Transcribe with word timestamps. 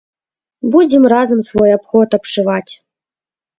Будзем 0.75 1.03
разам 1.13 1.45
свой 1.49 1.69
абход 1.77 2.09
абшываць. 2.21 2.69